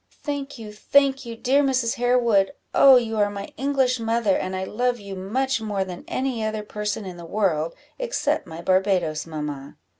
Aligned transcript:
"Thank 0.23 0.57
you, 0.57 0.73
thank 0.73 1.27
you, 1.27 1.35
dear 1.37 1.61
Mrs. 1.61 1.93
Harewood! 1.97 2.53
oh, 2.73 2.95
you 2.95 3.19
are 3.19 3.29
my 3.29 3.53
English 3.55 3.99
mother, 3.99 4.35
and 4.35 4.55
I 4.55 4.63
love 4.63 4.99
you 4.99 5.13
much 5.15 5.61
more 5.61 5.83
than 5.83 6.05
any 6.07 6.43
other 6.43 6.63
person 6.63 7.05
in 7.05 7.17
the 7.17 7.23
world, 7.25 7.75
except 7.99 8.47
my 8.47 8.63
Barbadoes 8.63 9.27
mamma." 9.27 9.77